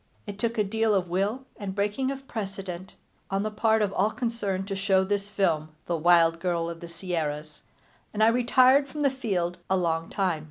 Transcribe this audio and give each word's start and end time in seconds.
It 0.25 0.39
took 0.39 0.57
a 0.57 0.63
deal 0.63 0.95
of 0.95 1.09
will 1.11 1.43
and 1.57 1.75
breaking 1.75 2.09
of 2.09 2.27
precedent, 2.27 2.95
on 3.29 3.43
the 3.43 3.51
part 3.51 3.83
of 3.83 3.93
all 3.93 4.09
concerned, 4.09 4.67
to 4.69 4.75
show 4.75 5.03
this 5.03 5.29
film, 5.29 5.69
The 5.85 5.95
Wild 5.95 6.39
Girl 6.39 6.71
of 6.71 6.79
the 6.79 6.87
Sierras, 6.87 7.61
and 8.11 8.23
I 8.23 8.29
retired 8.29 8.87
from 8.87 9.03
the 9.03 9.11
field 9.11 9.59
a 9.69 9.77
long 9.77 10.09
time. 10.09 10.39